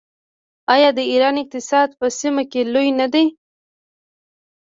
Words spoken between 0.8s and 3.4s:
د ایران اقتصاد په سیمه کې لوی نه دی؟